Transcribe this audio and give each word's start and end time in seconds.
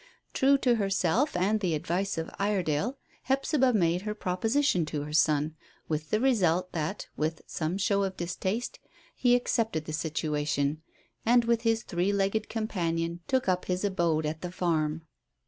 True 0.33 0.57
to 0.57 0.77
herself 0.77 1.37
and 1.37 1.59
the 1.59 1.75
advice 1.75 2.17
of 2.17 2.31
Iredale, 2.39 2.97
Hephzibah 3.25 3.73
made 3.73 4.01
her 4.01 4.15
proposition 4.15 4.83
to 4.87 5.03
her 5.03 5.13
son, 5.13 5.55
with 5.87 6.09
the 6.09 6.19
result 6.19 6.71
that, 6.71 7.07
with 7.15 7.43
some 7.45 7.77
show 7.77 8.01
of 8.01 8.17
distaste, 8.17 8.79
he 9.13 9.35
accepted 9.35 9.85
the 9.85 9.93
situation, 9.93 10.81
and 11.23 11.45
with 11.45 11.61
his 11.61 11.83
three 11.83 12.11
legged 12.11 12.49
companion 12.49 13.19
took 13.27 13.47
up 13.47 13.65
his 13.65 13.83
abode 13.85 14.25
at 14.25 14.41
the 14.41 14.51
farm. 14.51 15.03